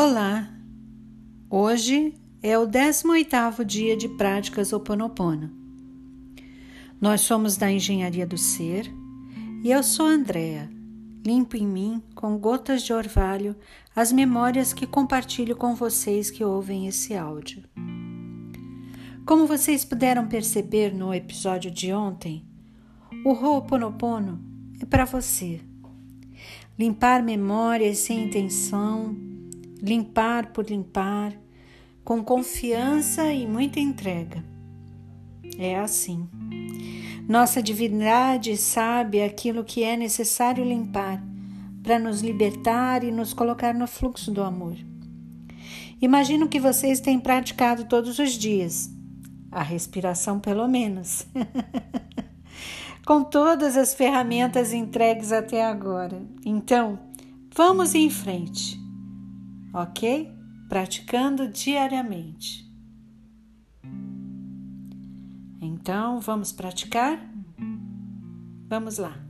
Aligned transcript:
Olá! 0.00 0.48
Hoje 1.50 2.14
é 2.40 2.56
o 2.56 2.68
18º 2.68 3.64
dia 3.64 3.96
de 3.96 4.08
práticas 4.10 4.72
Oponopono. 4.72 5.50
Nós 7.00 7.22
somos 7.22 7.56
da 7.56 7.68
Engenharia 7.68 8.24
do 8.24 8.38
Ser 8.38 8.88
e 9.64 9.72
eu 9.72 9.82
sou 9.82 10.06
Andrea. 10.06 10.70
Limpo 11.26 11.56
em 11.56 11.66
mim, 11.66 12.00
com 12.14 12.38
gotas 12.38 12.84
de 12.84 12.92
orvalho, 12.92 13.56
as 13.92 14.12
memórias 14.12 14.72
que 14.72 14.86
compartilho 14.86 15.56
com 15.56 15.74
vocês 15.74 16.30
que 16.30 16.44
ouvem 16.44 16.86
esse 16.86 17.16
áudio. 17.16 17.64
Como 19.26 19.48
vocês 19.48 19.84
puderam 19.84 20.28
perceber 20.28 20.94
no 20.94 21.12
episódio 21.12 21.72
de 21.72 21.92
ontem, 21.92 22.46
o 23.24 23.30
Ho'oponopono 23.30 24.38
é 24.80 24.86
para 24.86 25.04
você. 25.04 25.60
Limpar 26.78 27.20
memórias 27.20 27.98
sem 27.98 28.26
intenção, 28.26 29.27
limpar 29.80 30.52
por 30.52 30.68
limpar, 30.68 31.32
com 32.04 32.22
confiança 32.22 33.32
e 33.32 33.46
muita 33.46 33.78
entrega. 33.80 34.44
É 35.58 35.78
assim. 35.78 36.28
Nossa 37.28 37.62
divindade 37.62 38.56
sabe 38.56 39.22
aquilo 39.22 39.64
que 39.64 39.82
é 39.82 39.96
necessário 39.96 40.64
limpar 40.64 41.22
para 41.82 41.98
nos 41.98 42.20
libertar 42.20 43.04
e 43.04 43.10
nos 43.10 43.32
colocar 43.32 43.74
no 43.74 43.86
fluxo 43.86 44.30
do 44.30 44.42
amor. 44.42 44.76
Imagino 46.00 46.48
que 46.48 46.60
vocês 46.60 47.00
têm 47.00 47.18
praticado 47.18 47.84
todos 47.84 48.18
os 48.18 48.32
dias, 48.32 48.90
a 49.50 49.62
respiração 49.62 50.38
pelo 50.38 50.66
menos, 50.68 51.26
com 53.04 53.24
todas 53.24 53.76
as 53.76 53.94
ferramentas 53.94 54.72
entregues 54.72 55.32
até 55.32 55.64
agora. 55.64 56.22
Então, 56.44 56.98
vamos 57.54 57.94
em 57.94 58.08
frente 58.08 58.87
ok? 59.72 60.32
Praticando 60.68 61.48
diariamente. 61.48 62.68
Então, 65.60 66.20
vamos 66.20 66.52
praticar? 66.52 67.18
Vamos 68.68 68.98
lá. 68.98 69.28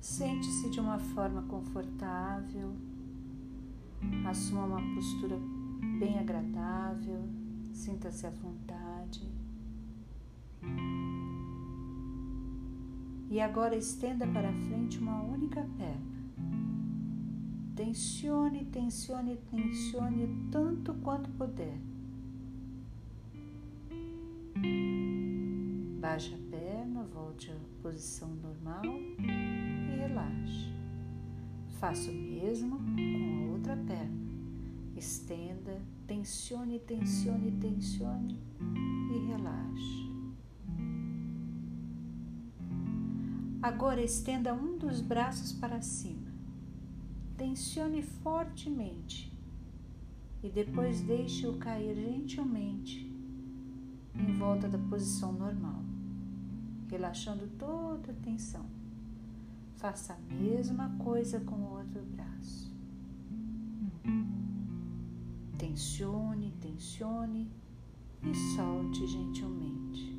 Sente-se 0.00 0.68
de 0.70 0.80
uma 0.80 0.98
forma 0.98 1.42
confortável, 1.42 2.74
assuma 4.26 4.64
uma 4.64 4.94
postura 4.94 5.38
bem 5.82 6.18
agradável, 6.18 7.28
sinta-se 7.72 8.26
à 8.26 8.30
vontade. 8.30 9.28
E 13.28 13.40
agora 13.40 13.74
estenda 13.76 14.26
para 14.26 14.52
frente 14.52 14.98
uma 14.98 15.22
única 15.22 15.66
perna. 15.76 16.12
Tensione, 17.74 18.66
tensione, 18.66 19.38
tensione 19.50 20.48
tanto 20.50 20.94
quanto 20.94 21.30
puder. 21.30 21.78
Baixe 26.00 26.34
a 26.34 26.50
perna, 26.50 27.04
volte 27.04 27.50
à 27.50 27.56
posição 27.82 28.28
normal 28.36 28.82
e 28.84 29.96
relaxe. 29.96 30.70
Faça 31.80 32.10
o 32.10 32.14
mesmo 32.14 32.78
com 32.78 33.48
a 33.48 33.52
outra 33.52 33.76
perna. 33.76 34.21
Estenda, 35.02 35.82
tensione, 36.06 36.78
tensione, 36.78 37.50
tensione 37.58 38.38
e 39.12 39.26
relaxe. 39.26 40.08
Agora 43.60 44.00
estenda 44.00 44.54
um 44.54 44.78
dos 44.78 45.00
braços 45.00 45.52
para 45.54 45.82
cima. 45.82 46.30
Tensione 47.36 48.00
fortemente 48.00 49.36
e 50.40 50.48
depois 50.48 51.00
deixe-o 51.00 51.58
cair 51.58 51.96
gentilmente 51.96 53.12
em 54.14 54.38
volta 54.38 54.68
da 54.68 54.78
posição 54.78 55.32
normal, 55.32 55.82
relaxando 56.88 57.48
toda 57.58 58.12
a 58.12 58.22
tensão. 58.22 58.66
Faça 59.78 60.12
a 60.12 60.32
mesma 60.32 60.96
coisa 60.98 61.40
com 61.40 61.56
o 61.56 61.72
outro 61.72 62.04
braço. 62.04 62.70
Tensione, 65.62 66.52
tensione 66.60 67.48
e 68.20 68.34
solte 68.34 69.06
gentilmente. 69.06 70.12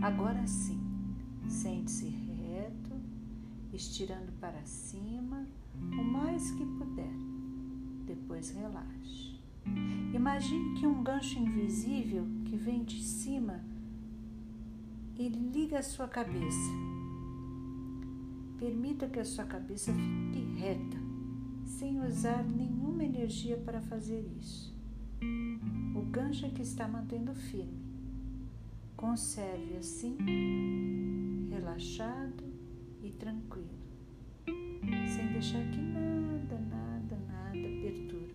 Agora 0.00 0.46
sim, 0.46 0.80
sente-se 1.46 2.08
reto, 2.08 2.98
estirando 3.70 4.32
para 4.40 4.64
cima 4.64 5.46
o 5.76 6.02
mais 6.02 6.50
que 6.52 6.64
puder. 6.64 7.12
Depois 8.06 8.48
relaxe. 8.52 9.38
Imagine 10.14 10.80
que 10.80 10.86
um 10.86 11.02
gancho 11.02 11.38
invisível 11.38 12.26
que 12.46 12.56
vem 12.56 12.82
de 12.84 13.02
cima 13.02 13.62
e 15.14 15.28
liga 15.28 15.80
a 15.80 15.82
sua 15.82 16.08
cabeça. 16.08 16.72
Permita 18.58 19.06
que 19.10 19.20
a 19.20 19.26
sua 19.26 19.44
cabeça 19.44 19.92
fique 19.92 20.58
reta 20.58 20.96
sem 21.66 22.00
usar 22.00 22.42
nenhuma 22.98 23.04
energia 23.04 23.56
para 23.56 23.80
fazer 23.80 24.26
isso. 24.40 24.76
O 25.94 26.02
gancho 26.10 26.44
é 26.46 26.50
que 26.50 26.62
está 26.62 26.88
mantendo 26.88 27.32
firme. 27.32 27.86
Conserve 28.96 29.76
assim, 29.76 30.16
relaxado 31.48 32.42
e 33.00 33.12
tranquilo, 33.12 33.78
sem 34.44 35.28
deixar 35.32 35.62
que 35.70 35.78
nada, 35.78 36.58
nada, 36.58 37.16
nada 37.28 37.68
perturbe. 37.80 38.34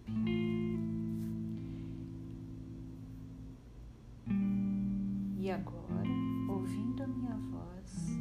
E 5.38 5.52
agora, 5.52 6.10
ouvindo 6.48 7.04
a 7.04 7.08
minha 7.08 7.36
voz, 7.36 8.18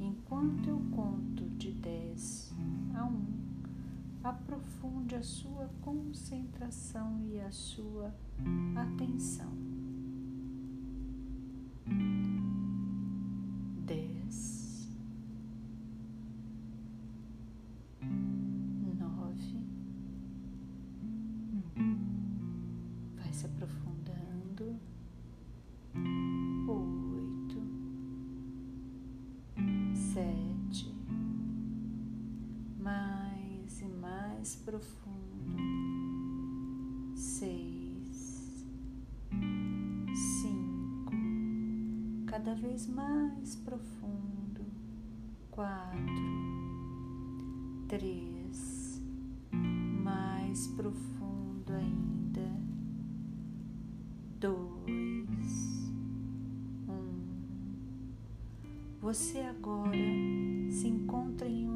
enquanto 0.00 0.68
eu 0.68 0.80
conto 0.90 1.48
de 1.50 1.70
10 1.70 2.52
a 2.96 3.04
1, 3.04 3.35
aprofunde 4.26 5.14
a 5.14 5.22
sua 5.22 5.70
concentração 5.82 7.20
e 7.26 7.40
a 7.40 7.50
sua 7.50 8.12
atenção. 8.74 9.75
Mais 34.46 34.54
profundo. 34.54 35.56
Seis, 37.16 38.64
cinco, 40.14 41.12
cada 42.26 42.54
vez 42.54 42.86
mais 42.86 43.56
profundo. 43.56 44.64
Quatro, 45.50 45.96
três, 47.88 49.02
mais 49.50 50.68
profundo 50.68 51.72
ainda. 51.72 52.48
Dois, 54.38 55.90
um. 56.88 57.26
Você 59.00 59.40
agora 59.40 59.90
se 60.70 60.86
encontra 60.86 61.48
em 61.48 61.68
um 61.68 61.75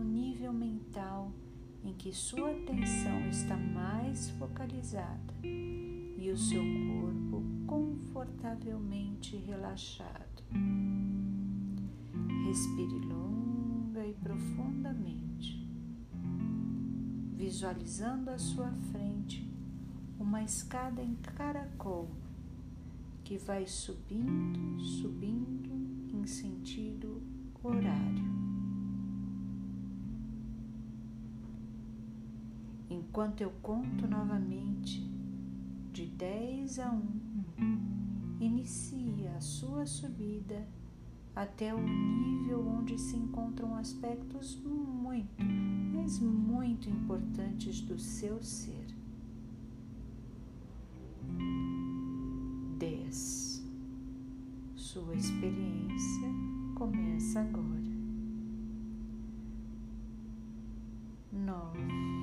em 1.84 1.94
que 1.94 2.12
sua 2.12 2.50
atenção 2.50 3.28
está 3.28 3.56
mais 3.56 4.30
focalizada 4.30 5.34
e 5.42 6.30
o 6.30 6.36
seu 6.36 6.62
corpo 6.62 7.42
confortavelmente 7.66 9.36
relaxado. 9.36 10.42
Respire 12.46 12.98
longa 13.06 14.06
e 14.06 14.14
profundamente, 14.14 15.66
visualizando 17.36 18.30
à 18.30 18.38
sua 18.38 18.70
frente 18.92 19.48
uma 20.18 20.42
escada 20.42 21.02
em 21.02 21.14
caracol 21.14 22.10
que 23.24 23.38
vai 23.38 23.66
subindo, 23.66 24.80
subindo 24.80 25.70
em 26.12 26.26
sentido 26.26 27.22
horário. 27.62 28.39
Enquanto 33.10 33.40
eu 33.40 33.50
conto 33.60 34.06
novamente 34.06 35.00
de 35.92 36.06
10 36.06 36.78
a 36.78 36.92
1, 36.92 38.36
inicia 38.38 39.32
a 39.32 39.40
sua 39.40 39.84
subida 39.84 40.64
até 41.34 41.74
o 41.74 41.80
nível 41.80 42.64
onde 42.64 42.96
se 42.96 43.16
encontram 43.16 43.74
aspectos 43.74 44.56
muito, 44.64 45.44
mas 45.92 46.20
muito 46.20 46.88
importantes 46.88 47.80
do 47.80 47.98
seu 47.98 48.40
ser. 48.44 48.86
10. 52.78 53.66
Sua 54.76 55.16
experiência 55.16 56.28
começa 56.76 57.40
agora. 57.40 57.90
9. 61.32 62.19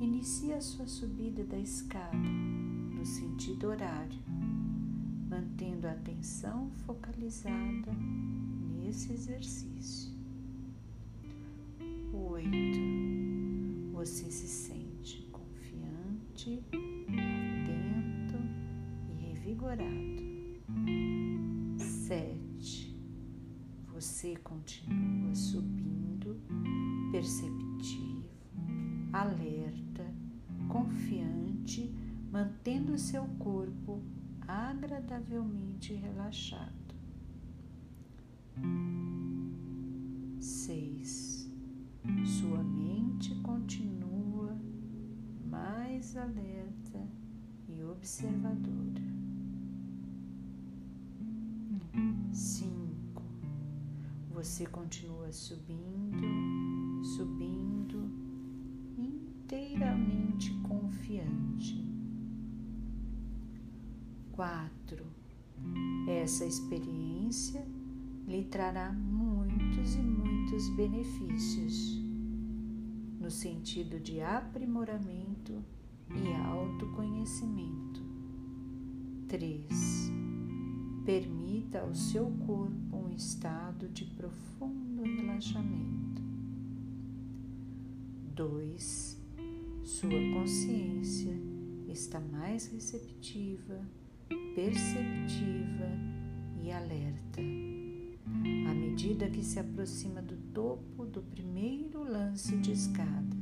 Inicie 0.00 0.52
a 0.52 0.60
sua 0.60 0.86
subida 0.86 1.44
da 1.44 1.58
escada 1.58 2.16
no 2.16 3.04
sentido 3.04 3.68
horário 3.68 4.18
mantendo 5.28 5.86
a 5.86 5.92
atenção 5.92 6.70
focalizada 6.86 7.92
nesse 8.76 9.12
exercício. 9.12 10.12
Oito. 12.12 12.78
Você 13.92 14.30
se 14.30 14.46
sente 14.46 15.28
confiante, 15.32 16.62
atento 17.08 18.38
e 19.08 19.14
revigorado. 19.26 20.22
Sete. 21.78 22.96
Você 23.92 24.36
continua 24.36 25.34
subindo, 25.34 26.40
perceptivo, 27.10 28.24
alerta, 29.12 29.87
mantendo 32.98 33.00
seu 33.00 33.24
corpo 33.38 34.02
agradavelmente 34.46 35.94
relaxado. 35.94 36.72
Seis. 40.40 41.48
Sua 42.24 42.62
mente 42.62 43.34
continua 43.36 44.56
mais 45.48 46.16
alerta 46.16 47.06
e 47.68 47.82
observadora. 47.84 49.02
Cinco. 52.32 53.22
Você 54.30 54.66
continua 54.66 55.32
subindo, 55.32 57.04
subindo, 57.04 58.10
inteiramente 58.96 60.52
confiante 60.62 61.97
4. 64.38 65.04
Essa 66.06 66.46
experiência 66.46 67.66
lhe 68.24 68.44
trará 68.44 68.92
muitos 68.92 69.96
e 69.96 69.98
muitos 69.98 70.68
benefícios 70.76 72.00
no 73.18 73.32
sentido 73.32 73.98
de 73.98 74.20
aprimoramento 74.20 75.60
e 76.14 76.32
autoconhecimento. 76.46 78.00
3. 79.26 79.66
Permita 81.04 81.80
ao 81.80 81.92
seu 81.92 82.30
corpo 82.46 82.96
um 82.96 83.10
estado 83.10 83.88
de 83.88 84.04
profundo 84.04 85.02
relaxamento. 85.02 86.22
2. 88.36 89.20
Sua 89.82 90.32
consciência 90.32 91.36
está 91.88 92.20
mais 92.20 92.68
receptiva 92.68 93.84
perceptiva 94.58 95.86
e 96.60 96.72
alerta. 96.72 97.40
À 98.68 98.74
medida 98.74 99.30
que 99.30 99.44
se 99.44 99.60
aproxima 99.60 100.20
do 100.20 100.36
topo 100.52 101.06
do 101.06 101.22
primeiro 101.22 102.02
lance 102.02 102.56
de 102.56 102.72
escada. 102.72 103.36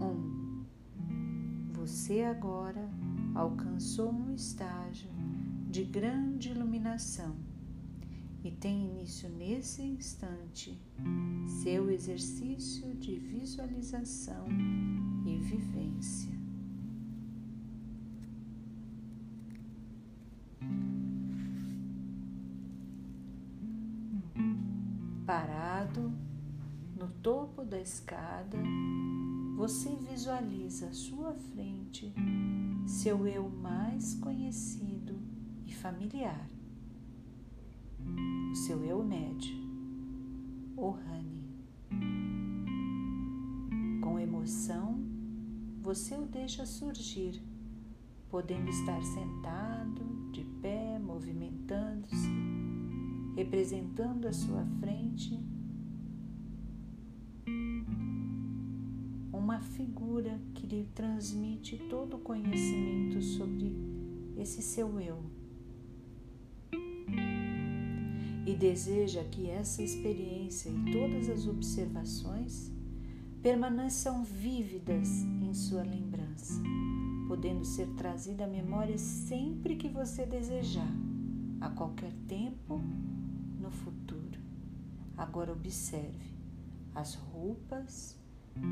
1. 0.00 0.04
Um, 0.04 0.64
você 1.72 2.22
agora 2.22 2.88
alcançou 3.34 4.12
um 4.12 4.32
estágio 4.32 5.10
de 5.68 5.82
grande 5.82 6.50
iluminação 6.50 7.34
e 8.44 8.50
tem 8.52 8.84
início 8.84 9.28
nesse 9.28 9.82
instante 9.82 10.80
seu 11.64 11.90
exercício 11.90 12.94
de 12.94 13.16
visualização 13.16 14.46
e 15.26 15.36
vivência. 15.38 16.41
Escada, 27.92 28.56
você 29.54 29.94
visualiza 29.96 30.86
à 30.86 30.92
sua 30.94 31.34
frente 31.34 32.12
seu 32.86 33.26
eu 33.26 33.50
mais 33.50 34.14
conhecido 34.14 35.14
e 35.66 35.74
familiar, 35.74 36.48
o 38.50 38.54
seu 38.54 38.82
eu 38.82 39.04
médio, 39.04 39.54
o 40.74 40.90
Rani. 40.90 41.42
Com 44.00 44.18
emoção, 44.18 44.98
você 45.82 46.16
o 46.16 46.26
deixa 46.26 46.64
surgir, 46.64 47.42
podendo 48.30 48.70
estar 48.70 49.02
sentado, 49.02 50.30
de 50.32 50.44
pé, 50.62 50.98
movimentando-se 50.98 52.30
representando 53.36 54.26
à 54.26 54.32
sua 54.32 54.64
frente 54.80 55.51
uma 59.32 59.60
figura 59.60 60.40
que 60.54 60.66
lhe 60.66 60.84
transmite 60.94 61.76
todo 61.90 62.16
o 62.16 62.20
conhecimento 62.20 63.20
sobre 63.20 63.76
esse 64.36 64.62
seu 64.62 65.00
eu. 65.00 65.22
E 68.46 68.54
deseja 68.54 69.22
que 69.24 69.50
essa 69.50 69.82
experiência 69.82 70.70
e 70.70 70.92
todas 70.92 71.28
as 71.28 71.46
observações 71.46 72.72
permaneçam 73.42 74.24
vívidas 74.24 75.08
em 75.42 75.52
sua 75.52 75.82
lembrança, 75.82 76.62
podendo 77.28 77.64
ser 77.64 77.88
trazida 77.90 78.44
à 78.44 78.48
memória 78.48 78.96
sempre 78.96 79.76
que 79.76 79.88
você 79.88 80.24
desejar, 80.24 80.92
a 81.60 81.68
qualquer 81.68 82.12
tempo 82.26 82.80
no 83.60 83.70
futuro. 83.70 84.40
Agora 85.16 85.52
observe 85.52 86.31
as 86.94 87.14
roupas, 87.14 88.18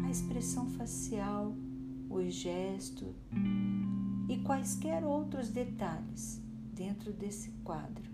a 0.04 0.10
expressão 0.10 0.68
facial, 0.70 1.54
os 2.08 2.34
gestos 2.34 3.14
e 4.28 4.38
quaisquer 4.38 5.04
outros 5.04 5.48
detalhes 5.48 6.42
dentro 6.74 7.12
desse 7.12 7.50
quadro. 7.64 8.10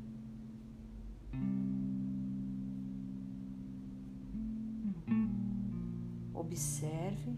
Observe 6.35 7.37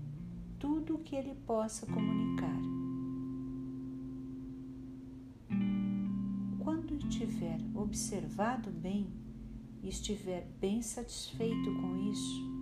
tudo 0.58 0.96
o 0.96 0.98
que 0.98 1.16
ele 1.16 1.34
possa 1.46 1.87
comunicar. 1.87 2.58
Quando 6.58 6.98
tiver 7.08 7.58
observado 7.75 8.70
bem, 8.70 9.10
e 9.82 9.88
estiver 9.88 10.46
bem 10.60 10.82
satisfeito 10.82 11.75
com 11.80 12.10
isso, 12.10 12.57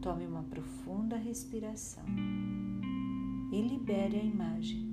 tome 0.00 0.26
uma 0.26 0.42
profunda 0.42 1.16
respiração 1.16 2.04
e 3.52 3.60
libere 3.60 4.16
a 4.18 4.22
imagem 4.22 4.88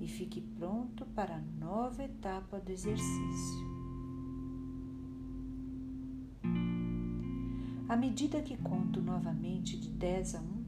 e 0.00 0.08
fique 0.08 0.40
pronto 0.40 1.04
para 1.06 1.36
a 1.36 1.40
nova 1.58 2.02
etapa 2.02 2.58
do 2.58 2.70
exercício. 2.70 3.76
À 7.88 7.96
medida 7.96 8.40
que 8.42 8.56
conto 8.56 9.00
novamente 9.02 9.78
de 9.78 9.90
10 9.90 10.34
a 10.34 10.40
1, 10.40 10.64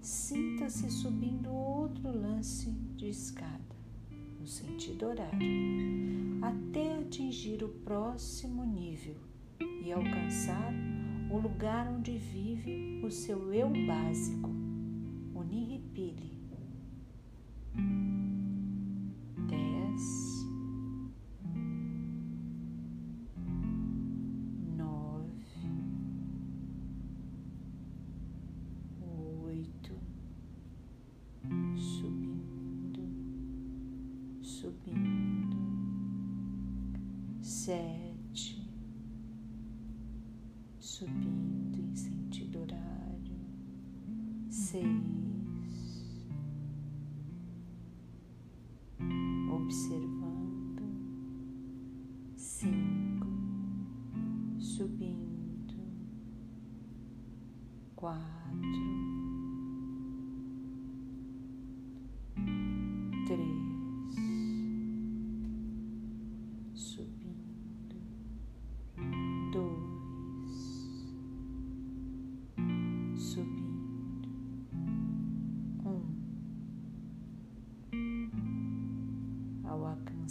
sinta-se 0.00 0.90
subindo 0.90 1.52
outro 1.52 2.10
lance 2.10 2.70
de 2.96 3.08
escada 3.08 3.76
no 4.40 4.46
sentido 4.46 5.06
horário, 5.06 5.38
até 6.42 6.98
atingir 6.98 7.62
o 7.62 7.68
próximo 7.68 8.64
nível 8.64 9.16
e 9.84 9.92
alcançar 9.92 10.91
o 11.32 11.38
lugar 11.38 11.88
onde 11.88 12.18
vive 12.18 13.00
o 13.02 13.10
seu 13.10 13.54
eu 13.54 13.70
básico, 13.86 14.50
o 15.34 15.42
Nihipili. 15.42 16.30
10, 19.48 20.46
9, 24.76 25.32
8, 29.00 29.94
subindo, 31.74 33.08
subindo, 34.42 35.56
7 37.40 38.11
subindo 41.02 41.80
em 41.80 41.96
sentido 41.96 42.60
horário. 42.60 43.36
Seis, 44.48 44.86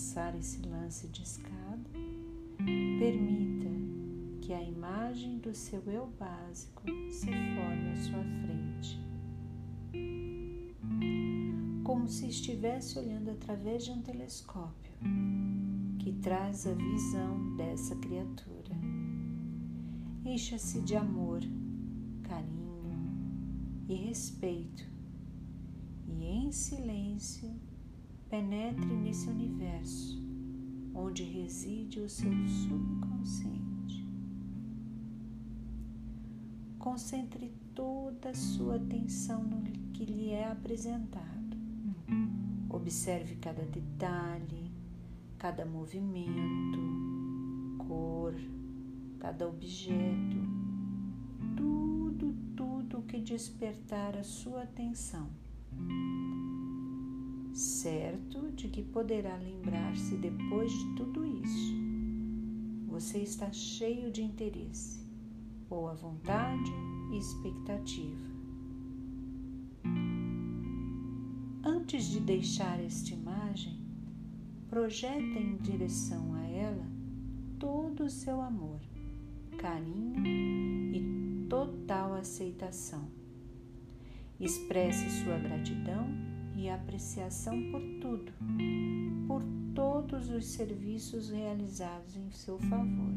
alcançar 0.01 0.35
esse 0.35 0.61
lance 0.63 1.07
de 1.07 1.21
escada, 1.21 1.89
permita 2.99 3.69
que 4.41 4.51
a 4.51 4.61
imagem 4.61 5.37
do 5.37 5.53
seu 5.53 5.81
eu 5.85 6.07
básico 6.19 6.83
se 7.09 7.27
forme 7.27 7.91
à 7.91 7.95
sua 7.97 8.23
frente, 8.41 8.99
como 11.83 12.07
se 12.07 12.27
estivesse 12.27 12.97
olhando 12.97 13.29
através 13.29 13.85
de 13.85 13.91
um 13.91 14.01
telescópio 14.01 14.91
que 15.99 16.13
traz 16.13 16.65
a 16.65 16.73
visão 16.73 17.55
dessa 17.55 17.95
criatura. 17.95 18.75
Encha-se 20.25 20.81
de 20.81 20.95
amor, 20.95 21.41
e 23.91 23.95
respeito, 23.95 24.87
e 26.07 26.23
em 26.23 26.49
silêncio 26.49 27.53
penetre 28.29 28.85
nesse 28.85 29.27
universo 29.27 30.17
onde 30.95 31.23
reside 31.23 31.99
o 31.99 32.07
seu 32.07 32.31
subconsciente. 32.47 34.07
Concentre 36.79 37.51
toda 37.75 38.29
a 38.29 38.33
sua 38.33 38.77
atenção 38.77 39.43
no 39.43 39.61
que 39.91 40.05
lhe 40.05 40.29
é 40.29 40.49
apresentado. 40.49 41.57
Observe 42.69 43.35
cada 43.35 43.63
detalhe, 43.63 44.71
cada 45.37 45.65
movimento, 45.65 46.79
cor, 47.77 48.33
cada 49.19 49.49
objeto, 49.49 50.50
que 53.11 53.19
despertar 53.19 54.15
a 54.15 54.23
sua 54.23 54.63
atenção 54.63 55.29
certo 57.53 58.49
de 58.53 58.69
que 58.69 58.81
poderá 58.81 59.35
lembrar-se 59.35 60.15
depois 60.15 60.71
de 60.71 60.95
tudo 60.95 61.25
isso. 61.25 61.75
Você 62.87 63.19
está 63.19 63.51
cheio 63.51 64.09
de 64.09 64.21
interesse, 64.21 65.05
boa 65.69 65.93
vontade 65.93 66.71
e 67.11 67.17
expectativa. 67.17 68.31
Antes 71.65 72.05
de 72.05 72.21
deixar 72.21 72.79
esta 72.79 73.13
imagem, 73.13 73.77
projeta 74.69 75.37
em 75.37 75.57
direção 75.57 76.33
a 76.33 76.47
ela 76.47 76.87
todo 77.59 78.05
o 78.05 78.09
seu 78.09 78.41
amor, 78.41 78.79
carinho 79.57 80.25
e 80.95 81.10
total 81.51 82.13
aceitação. 82.13 83.09
Expresse 84.39 85.09
sua 85.21 85.37
gratidão 85.37 86.07
e 86.55 86.69
apreciação 86.69 87.69
por 87.69 87.81
tudo, 87.99 88.31
por 89.27 89.43
todos 89.75 90.29
os 90.29 90.45
serviços 90.45 91.29
realizados 91.29 92.15
em 92.15 92.31
seu 92.31 92.57
favor. 92.57 93.13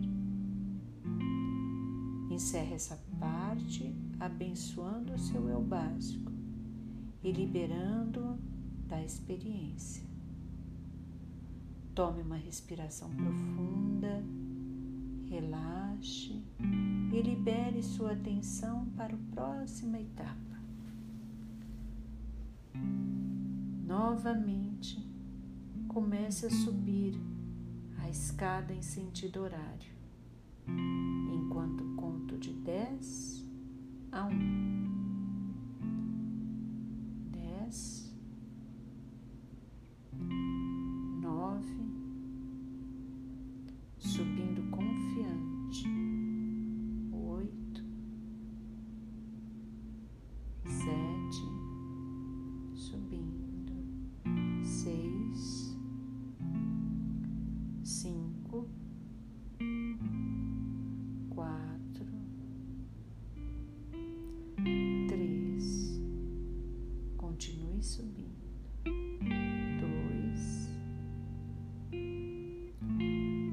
Encerre 2.29 2.75
essa 2.75 3.00
parte 3.21 3.95
abençoando 4.19 5.12
o 5.12 5.19
seu 5.19 5.49
eu 5.49 5.62
básico 5.62 6.33
e 7.23 7.31
liberando-o 7.31 8.37
da 8.88 9.00
experiência. 9.00 10.03
Tome 11.95 12.23
uma 12.23 12.37
respiração 12.37 13.09
profunda, 13.11 14.25
relaxe 15.28 16.43
e 17.12 17.23
libere 17.23 17.83
sua 17.83 18.12
atenção 18.12 18.87
para 18.97 19.14
a 19.14 19.19
próxima 19.33 20.00
etapa. 20.00 20.54
Novamente, 23.87 24.99
comece 25.88 26.47
a 26.47 26.50
subir 26.50 27.14
a 27.99 28.09
escada 28.09 28.73
em 28.73 28.83
sentido 28.83 29.43
horário, 29.43 29.93
enquanto 31.33 31.85
conto 31.97 32.37
de 32.38 32.52
10 32.52 33.45
a 34.11 34.25
1. 34.26 34.63
Continue 67.35 67.83
subindo. 67.83 68.47
Dois, 69.81 70.69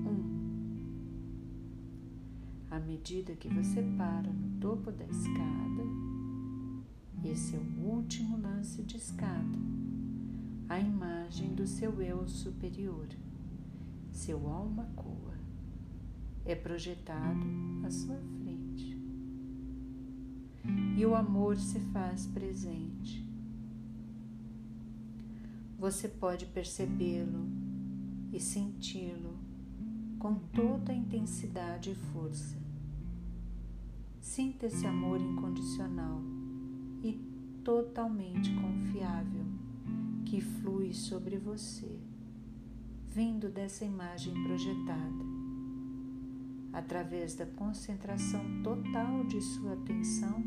um. 0.05 0.21
À 2.69 2.79
medida 2.79 3.33
que 3.33 3.49
você 3.49 3.81
para 3.97 4.31
no 4.31 4.59
topo 4.59 4.91
da 4.91 5.03
escada, 5.05 5.83
esse 7.23 7.55
é 7.55 7.59
o 7.59 7.87
último 7.87 8.39
lance 8.39 8.83
de 8.83 8.97
escada 8.97 9.57
a 10.69 10.79
imagem 10.79 11.55
do 11.55 11.65
seu 11.65 11.99
eu 12.03 12.27
superior, 12.27 13.07
seu 14.11 14.47
alma 14.47 14.87
coa, 14.95 15.33
é 16.45 16.53
projetado 16.53 17.47
à 17.83 17.89
sua 17.89 18.19
frente. 18.37 18.95
E 20.95 21.03
o 21.03 21.15
amor 21.15 21.57
se 21.57 21.79
faz 21.91 22.27
presente. 22.27 23.20
Você 25.81 26.07
pode 26.07 26.45
percebê-lo 26.45 27.43
e 28.31 28.39
senti-lo 28.39 29.35
com 30.19 30.35
toda 30.35 30.91
a 30.91 30.95
intensidade 30.95 31.89
e 31.89 31.95
força. 31.95 32.55
Sinta 34.19 34.67
esse 34.67 34.85
amor 34.85 35.19
incondicional 35.19 36.21
e 37.01 37.13
totalmente 37.63 38.53
confiável 38.53 39.43
que 40.23 40.39
flui 40.39 40.93
sobre 40.93 41.39
você, 41.39 41.99
vindo 43.07 43.49
dessa 43.49 43.83
imagem 43.83 44.35
projetada. 44.43 45.25
Através 46.73 47.33
da 47.33 47.47
concentração 47.47 48.61
total 48.61 49.23
de 49.25 49.41
sua 49.41 49.73
atenção, 49.73 50.43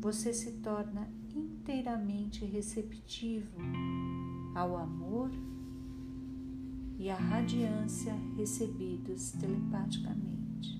você 0.00 0.32
se 0.32 0.60
torna 0.60 1.10
inteiramente 1.34 2.44
receptivo 2.44 3.58
ao 4.54 4.76
amor 4.76 5.30
e 6.98 7.08
à 7.08 7.16
radiância 7.16 8.14
recebidos 8.36 9.32
telepaticamente. 9.32 10.78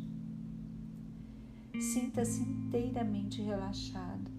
Sinta-se 1.80 2.42
inteiramente 2.42 3.40
relaxado 3.40 4.30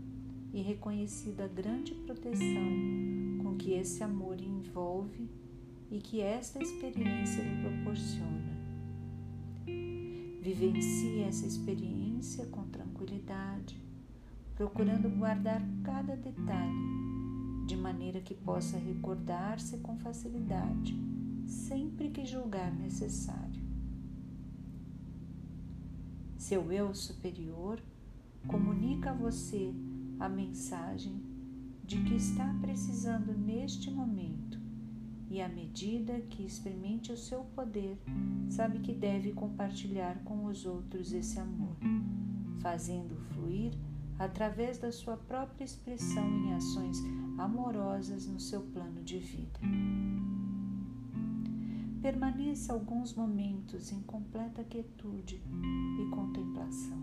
e 0.54 0.62
reconhecido 0.62 1.42
a 1.42 1.48
grande 1.48 1.94
proteção 1.96 3.40
com 3.42 3.56
que 3.58 3.72
esse 3.72 4.04
amor 4.04 4.40
envolve 4.40 5.30
e 5.90 6.00
que 6.00 6.22
esta 6.22 6.62
experiência 6.62 7.42
lhe 7.42 7.62
proporciona. 7.62 8.52
Vivencie 10.42 11.22
essa 11.22 11.46
experiência 11.46 12.46
com 12.48 12.64
tranquilidade, 12.66 13.80
procurando 14.56 15.10
guardar 15.10 15.62
cada 15.84 16.16
detalhe, 16.16 17.11
de 17.72 17.78
maneira 17.78 18.20
que 18.20 18.34
possa 18.34 18.78
recordar-se 18.78 19.78
com 19.78 19.98
facilidade, 19.98 20.94
sempre 21.48 22.10
que 22.10 22.26
julgar 22.26 22.70
necessário. 22.70 23.64
Seu 26.38 26.70
eu 26.70 26.94
superior 26.94 27.82
comunica 28.46 29.12
a 29.12 29.14
você 29.14 29.74
a 30.20 30.28
mensagem 30.28 31.16
de 31.86 32.04
que 32.04 32.16
está 32.16 32.54
precisando 32.60 33.34
neste 33.34 33.90
momento 33.90 34.60
e 35.30 35.42
à 35.42 35.48
medida 35.48 36.20
que 36.30 36.46
experimente 36.46 37.14
o 37.14 37.18
seu 37.18 37.46
poder, 37.56 37.98
sabe 38.50 38.80
que 38.80 38.92
deve 38.92 39.32
compartilhar 39.32 40.22
com 40.26 40.44
os 40.44 40.66
outros 40.66 41.14
esse 41.14 41.40
amor, 41.40 41.78
fazendo 42.60 43.16
fluir 43.16 43.72
através 44.24 44.78
da 44.78 44.92
sua 44.92 45.18
própria 45.18 45.66
expressão 45.66 46.24
em 46.24 46.54
ações 46.54 46.98
amorosas 47.40 48.28
no 48.28 48.40
seu 48.40 48.62
plano 48.62 49.04
de 49.04 49.18
vida. 49.18 49.60
Permaneça 52.02 52.74
alguns 52.74 53.14
momentos 53.14 53.92
em 53.92 54.02
completa 54.02 54.64
quietude 54.64 55.42
e 56.00 56.10
contemplação. 56.12 57.01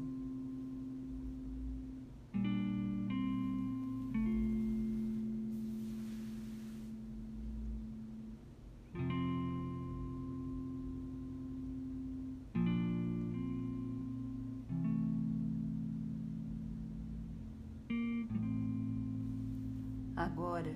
Agora, 20.48 20.74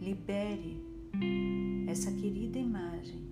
libere 0.00 0.82
essa 1.86 2.10
querida 2.10 2.58
imagem. 2.58 3.24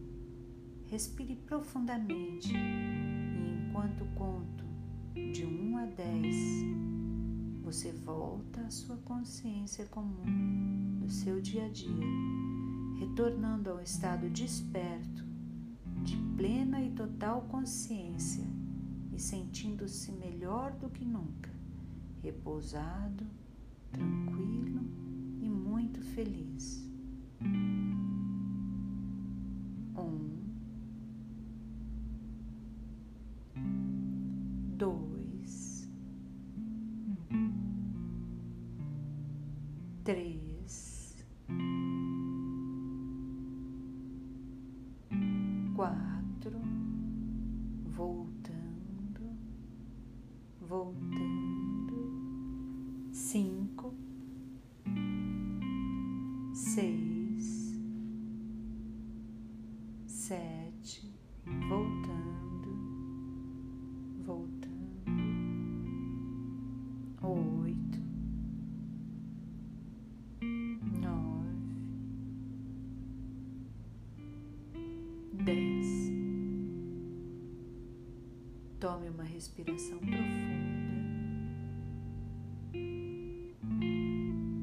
Respire 0.86 1.34
profundamente 1.34 2.54
e 2.54 3.66
enquanto 3.66 4.04
conto 4.14 4.64
de 5.32 5.44
1 5.44 5.76
a 5.78 5.86
10, 5.86 6.36
você 7.60 7.90
volta 7.90 8.60
à 8.60 8.70
sua 8.70 8.96
consciência 8.98 9.84
comum 9.86 11.00
do 11.00 11.10
seu 11.10 11.40
dia 11.40 11.66
a 11.66 11.68
dia, 11.68 12.06
retornando 13.00 13.68
ao 13.68 13.82
estado 13.82 14.30
desperto, 14.30 15.24
de 16.04 16.16
plena 16.36 16.80
e 16.80 16.92
total 16.92 17.42
consciência 17.50 18.46
e 19.12 19.18
sentindo-se 19.18 20.12
melhor 20.12 20.70
do 20.74 20.88
que 20.88 21.04
nunca, 21.04 21.50
repousado, 22.22 23.26
tranquilo 23.90 24.62
e 25.42 25.48
muito 25.50 26.00
feliz. 26.00 26.82
dois, 34.82 35.88
três, 40.02 41.14
quatro, 45.76 46.58
voltando, 47.84 49.36
voltando, 50.60 51.94
cinco, 53.12 53.61
respiração 79.42 79.98
profunda. 79.98 80.62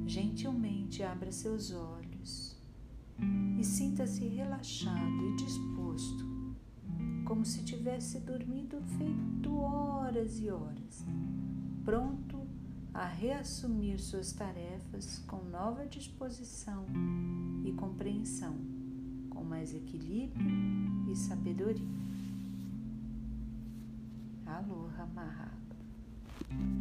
Gentilmente 0.07 1.03
abra 1.03 1.33
seus 1.33 1.73
olhos 1.73 2.55
e 3.59 3.63
sinta-se 3.63 4.25
relaxado 4.25 5.31
e 5.31 5.35
disposto, 5.35 6.25
como 7.25 7.43
se 7.43 7.65
tivesse 7.65 8.21
dormido 8.21 8.81
feito 8.97 9.53
horas 9.53 10.39
e 10.39 10.49
horas 10.49 11.05
pronto 11.83 12.47
a 12.93 13.05
reassumir 13.05 13.99
suas 13.99 14.31
tarefas 14.31 15.19
com 15.27 15.43
nova 15.43 15.85
disposição 15.85 16.85
e 17.65 17.71
compreensão, 17.73 18.55
com 19.29 19.43
mais 19.43 19.73
equilíbrio 19.73 20.47
e 21.11 21.15
sabedoria. 21.15 22.08
Aloha 24.49 25.05
Mahalo. 25.13 26.78